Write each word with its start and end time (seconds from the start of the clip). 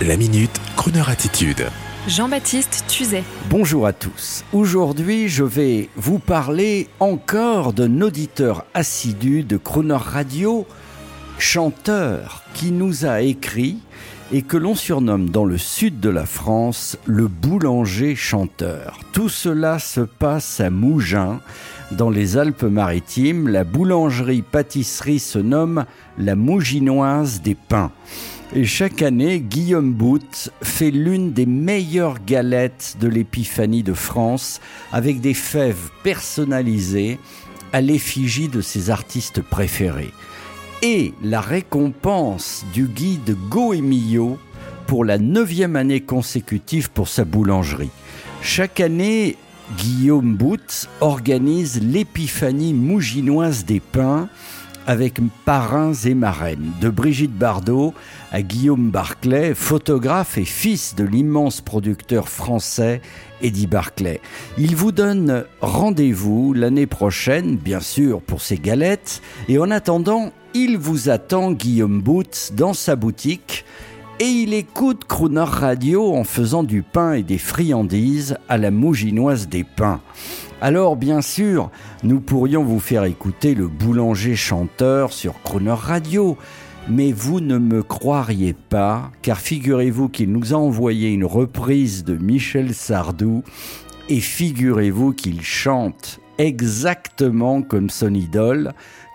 La 0.00 0.16
minute, 0.16 0.60
Kroneur 0.74 1.10
attitude. 1.10 1.66
Jean-Baptiste 2.08 2.84
Tuzet. 2.88 3.22
Bonjour 3.48 3.86
à 3.86 3.92
tous. 3.92 4.42
Aujourd'hui, 4.52 5.28
je 5.28 5.44
vais 5.44 5.90
vous 5.94 6.18
parler 6.18 6.88
encore 6.98 7.72
d'un 7.72 8.00
auditeur 8.00 8.64
assidu 8.74 9.44
de 9.44 9.56
Croner 9.56 9.94
Radio, 9.94 10.66
chanteur, 11.38 12.42
qui 12.52 12.72
nous 12.72 13.06
a 13.06 13.20
écrit 13.20 13.78
et 14.32 14.42
que 14.42 14.56
l'on 14.56 14.74
surnomme 14.74 15.30
dans 15.30 15.44
le 15.44 15.58
sud 15.58 16.00
de 16.00 16.08
la 16.08 16.26
France 16.26 16.96
le 17.04 17.28
boulanger 17.28 18.16
chanteur. 18.16 18.98
Tout 19.12 19.28
cela 19.28 19.78
se 19.78 20.00
passe 20.00 20.58
à 20.58 20.70
Mougins, 20.70 21.40
dans 21.96 22.10
les 22.10 22.36
Alpes-Maritimes. 22.36 23.48
La 23.48 23.64
boulangerie-pâtisserie 23.64 25.18
se 25.18 25.38
nomme 25.38 25.84
la 26.18 26.36
Mouginoise 26.36 27.40
des 27.42 27.54
Pins. 27.54 27.92
Et 28.54 28.64
chaque 28.64 29.02
année, 29.02 29.40
Guillaume 29.40 29.92
Bout 29.92 30.50
fait 30.62 30.90
l'une 30.90 31.32
des 31.32 31.46
meilleures 31.46 32.22
galettes 32.24 32.96
de 33.00 33.08
l'épiphanie 33.08 33.82
de 33.82 33.94
France 33.94 34.60
avec 34.92 35.20
des 35.20 35.34
fèves 35.34 35.90
personnalisées 36.02 37.18
à 37.72 37.80
l'effigie 37.80 38.48
de 38.48 38.60
ses 38.60 38.90
artistes 38.90 39.40
préférés. 39.40 40.12
Et 40.82 41.14
la 41.22 41.40
récompense 41.40 42.64
du 42.74 42.86
guide 42.86 43.36
Goemio 43.48 44.38
pour 44.86 45.04
la 45.04 45.18
neuvième 45.18 45.76
année 45.76 46.00
consécutive 46.00 46.90
pour 46.90 47.08
sa 47.08 47.24
boulangerie. 47.24 47.90
Chaque 48.42 48.80
année, 48.80 49.36
Guillaume 49.78 50.36
Bout 50.36 50.88
organise 51.00 51.80
l'épiphanie 51.82 52.74
mouginoise 52.74 53.64
des 53.64 53.80
pains 53.80 54.28
avec 54.86 55.18
parrains 55.44 55.94
et 55.94 56.14
marraines, 56.14 56.72
de 56.80 56.88
Brigitte 56.88 57.36
Bardot 57.36 57.94
à 58.32 58.42
Guillaume 58.42 58.90
Barclay, 58.90 59.54
photographe 59.54 60.38
et 60.38 60.44
fils 60.44 60.94
de 60.94 61.04
l'immense 61.04 61.60
producteur 61.60 62.28
français 62.28 63.00
Eddie 63.42 63.66
Barclay. 63.66 64.20
Il 64.58 64.74
vous 64.74 64.92
donne 64.92 65.44
rendez-vous 65.60 66.52
l'année 66.52 66.86
prochaine, 66.86 67.56
bien 67.56 67.80
sûr, 67.80 68.20
pour 68.20 68.42
ses 68.42 68.56
galettes, 68.56 69.22
et 69.48 69.58
en 69.58 69.70
attendant, 69.70 70.32
il 70.54 70.78
vous 70.78 71.08
attend 71.08 71.52
Guillaume 71.52 72.00
Boots 72.00 72.52
dans 72.52 72.74
sa 72.74 72.96
boutique 72.96 73.64
et 74.22 74.28
il 74.28 74.54
écoute 74.54 75.02
Crooner 75.08 75.40
Radio 75.40 76.14
en 76.14 76.22
faisant 76.22 76.62
du 76.62 76.82
pain 76.82 77.14
et 77.14 77.24
des 77.24 77.38
friandises 77.38 78.36
à 78.48 78.56
la 78.56 78.70
mouginoise 78.70 79.48
des 79.48 79.64
pains. 79.64 80.00
Alors 80.60 80.94
bien 80.94 81.20
sûr, 81.22 81.72
nous 82.04 82.20
pourrions 82.20 82.62
vous 82.62 82.78
faire 82.78 83.02
écouter 83.02 83.56
le 83.56 83.66
boulanger 83.66 84.36
chanteur 84.36 85.12
sur 85.12 85.42
Crooner 85.42 85.74
Radio, 85.74 86.38
mais 86.88 87.10
vous 87.10 87.40
ne 87.40 87.58
me 87.58 87.82
croiriez 87.82 88.52
pas, 88.52 89.10
car 89.22 89.40
figurez-vous 89.40 90.08
qu'il 90.08 90.30
nous 90.30 90.54
a 90.54 90.56
envoyé 90.56 91.10
une 91.10 91.24
reprise 91.24 92.04
de 92.04 92.16
Michel 92.16 92.74
Sardou, 92.74 93.42
et 94.08 94.20
figurez-vous 94.20 95.14
qu'il 95.14 95.42
chante 95.42 96.20
exactement 96.38 97.62
comme 97.62 97.90
son 97.90 98.14
idole, 98.14 98.72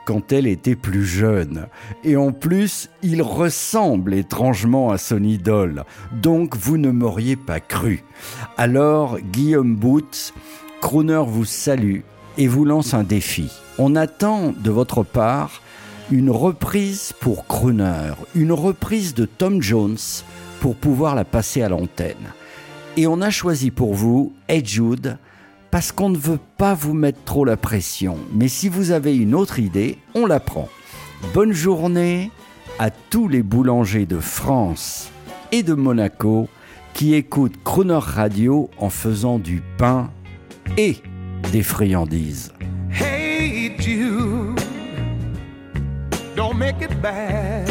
quand 0.07 0.31
elle 0.31 0.47
était 0.47 0.77
plus 0.77 1.05
jeune. 1.05 1.67
Et 2.05 2.15
en 2.15 2.31
plus, 2.31 2.89
il 3.03 3.21
ressemble 3.21 4.13
étrangement 4.13 4.89
à 4.89 4.97
son 4.97 5.21
idole. 5.21 5.83
Donc 6.13 6.55
vous 6.55 6.77
ne 6.77 6.91
m'auriez 6.91 7.35
pas 7.35 7.59
cru. 7.59 8.05
Alors, 8.55 9.19
Guillaume 9.19 9.75
Boots, 9.75 10.33
Crooner 10.79 11.23
vous 11.27 11.43
salue 11.43 11.99
et 12.37 12.47
vous 12.47 12.63
lance 12.63 12.93
un 12.93 13.03
défi. 13.03 13.51
On 13.77 13.97
attend 13.97 14.53
de 14.57 14.71
votre 14.71 15.03
part 15.03 15.61
une 16.09 16.29
reprise 16.29 17.11
pour 17.19 17.45
Crooner, 17.45 18.13
une 18.33 18.53
reprise 18.53 19.13
de 19.13 19.25
Tom 19.25 19.61
Jones 19.61 19.97
pour 20.61 20.77
pouvoir 20.77 21.15
la 21.15 21.25
passer 21.25 21.61
à 21.63 21.67
l'antenne. 21.67 22.31
Et 22.95 23.07
on 23.07 23.19
a 23.19 23.29
choisi 23.29 23.71
pour 23.71 23.93
vous 23.93 24.31
Ed 24.47 24.65
Jude 24.65 25.17
parce 25.71 25.91
qu'on 25.91 26.09
ne 26.09 26.17
veut 26.17 26.39
pas 26.57 26.73
vous 26.73 26.93
mettre 26.93 27.23
trop 27.23 27.45
la 27.45 27.57
pression. 27.57 28.17
Mais 28.33 28.47
si 28.47 28.69
vous 28.69 28.91
avez 28.91 29.15
une 29.15 29.35
autre 29.35 29.59
idée, 29.59 29.97
on 30.15 30.25
la 30.25 30.39
prend. 30.39 30.69
Bonne 31.33 31.53
journée 31.53 32.31
à 32.79 32.89
tous 32.89 33.27
les 33.27 33.43
boulangers 33.43 34.05
de 34.05 34.19
France 34.19 35.09
et 35.51 35.63
de 35.63 35.73
Monaco 35.73 36.47
qui 36.93 37.13
écoutent 37.13 37.61
Croner 37.63 37.99
Radio 37.99 38.69
en 38.77 38.89
faisant 38.89 39.39
du 39.39 39.61
pain 39.77 40.11
et 40.77 40.97
des 41.51 41.63
friandises. 41.63 42.53
Hey 42.91 43.75
Jude, 43.79 44.59
don't 46.35 46.57
make 46.57 46.81
it 46.81 47.01
bad. 47.01 47.67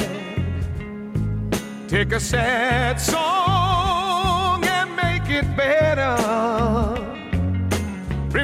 Take 1.88 2.12
a 2.12 2.20
sad 2.20 3.00
song 3.00 4.64
and 4.64 4.96
make 4.96 5.28
it 5.30 5.44
better. 5.56 6.25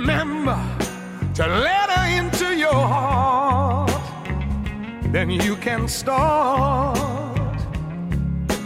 Remember 0.03 0.59
to 1.35 1.47
let 1.47 1.89
her 1.91 2.07
into 2.19 2.57
your 2.57 2.75
heart. 2.75 3.89
Then 5.13 5.31
you 5.31 5.55
can 5.55 5.87
start 5.87 6.99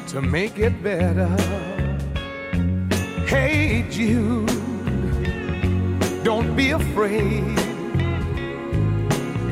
to 0.09 0.23
make 0.23 0.59
it 0.59 0.83
better. 0.83 1.29
Hey 3.27 3.85
Jude, 3.91 4.49
don't 6.25 6.57
be 6.57 6.71
afraid. 6.71 7.45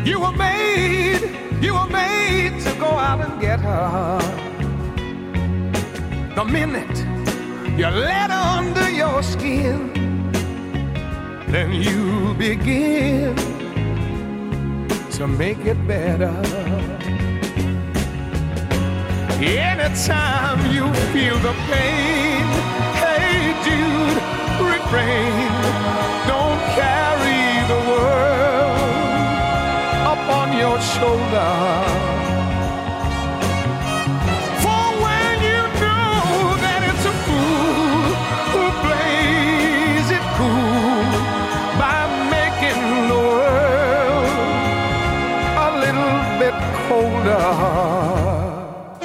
You 0.07 0.21
were 0.21 0.37
made, 0.39 1.21
you 1.61 1.75
were 1.75 1.91
made 1.91 2.59
to 2.61 2.75
go 2.81 2.89
out 3.09 3.21
and 3.21 3.39
get 3.43 3.61
her. 3.61 4.19
The 6.35 6.45
minute 6.47 6.99
you 7.79 7.89
let 7.89 8.31
her 8.31 8.59
under 8.59 8.89
your 8.89 9.23
skin 9.23 9.94
then 11.55 11.73
you 11.73 12.35
begin 12.35 13.37
to 15.09 15.29
make 15.29 15.61
it 15.65 15.79
better. 15.87 16.35
Anytime 19.39 20.59
you 20.75 20.93
feel 21.13 21.39
the 21.49 21.55
pain, 21.71 22.45
hey 23.03 23.55
Jude, 23.65 24.21
refrain. 24.73 25.53
Don't 26.33 26.61
carry 26.75 27.47
the 27.73 27.81
world 27.89 28.81
up 30.11 30.23
on 30.41 30.59
your 30.59 30.81
shoulder. 30.81 32.14
Hold 46.89 47.27
on, 47.27 49.01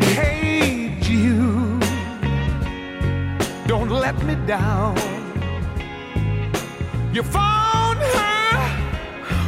hey 0.00 0.96
Jude, 1.00 1.84
don't 3.66 3.90
let 3.90 4.16
me 4.24 4.34
down. 4.46 4.96
You 7.12 7.22
found 7.22 7.98
her, 7.98 8.56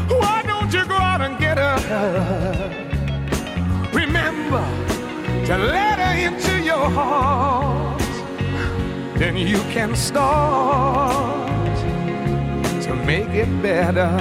why 0.08 0.42
don't 0.46 0.72
you 0.72 0.84
go 0.84 0.94
out 0.94 1.20
and 1.22 1.38
get 1.38 1.56
her? 1.58 1.78
Remember 3.92 4.64
to 5.46 5.56
let 5.56 5.98
her 5.98 6.14
into 6.26 6.62
your 6.62 6.91
heart, 6.91 8.00
then 9.16 9.36
you 9.36 9.58
can 9.72 9.96
start 9.96 11.48
to 12.82 12.94
make 12.94 13.30
it 13.30 13.48
better. 13.62 14.20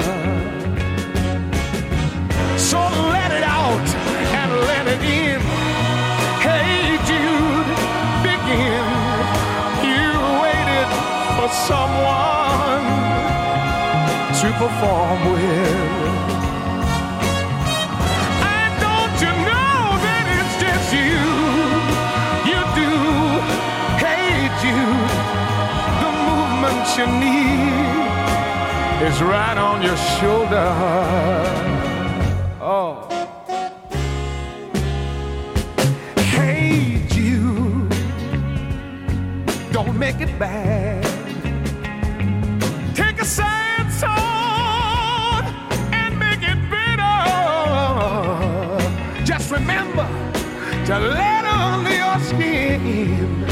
Let 5.04 5.10
it 5.10 5.36
in. 5.36 5.42
Hey 6.42 6.98
Jude, 7.08 7.68
begin. 8.24 8.86
You 9.84 10.12
waited 10.42 10.90
for 11.36 11.50
someone 11.68 12.86
to 14.40 14.48
perform 14.58 15.20
with. 15.32 16.08
And 18.54 18.72
don't 18.82 19.16
you 19.24 19.34
know 19.48 19.82
that 20.06 20.26
it's 20.38 20.56
just 20.64 20.88
you? 20.94 21.20
You 22.50 22.60
do. 22.76 22.92
Hey 24.04 24.50
Jude, 24.62 25.12
the 26.04 26.12
movement 26.28 26.84
you 26.98 27.08
need 27.24 28.04
is 29.08 29.22
right 29.22 29.58
on 29.58 29.82
your 29.82 29.98
shoulder. 29.98 31.83
made 36.46 37.14
you. 37.14 37.88
Don't 39.72 39.98
make 39.98 40.20
it 40.26 40.34
bad. 40.38 41.04
Take 42.96 43.18
a 43.22 43.26
sad 43.26 43.86
song 44.04 45.42
and 46.02 46.12
make 46.26 46.44
it 46.54 46.60
bitter. 46.74 47.20
Just 49.32 49.48
remember 49.52 50.08
to 50.90 50.96
let 51.20 51.44
under 51.46 51.96
your 52.04 52.20
skin, 52.30 53.44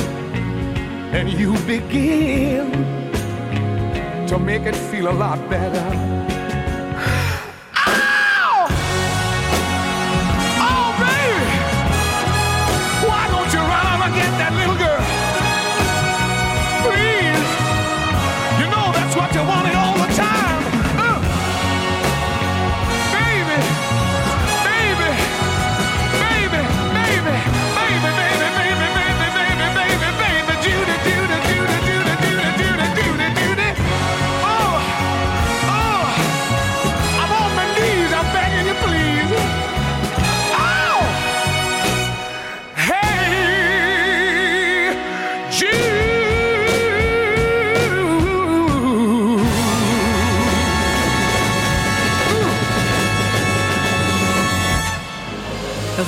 and 1.18 1.28
you 1.42 1.52
begin 1.76 2.66
to 4.28 4.36
make 4.40 4.64
it 4.72 4.76
feel 4.90 5.08
a 5.14 5.16
lot 5.26 5.40
better. 5.50 6.31